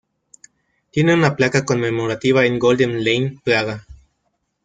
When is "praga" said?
3.43-3.85